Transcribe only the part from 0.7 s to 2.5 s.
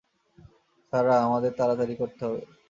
Sarah, আমাদের তাড়াতাড়ি করতে হবে।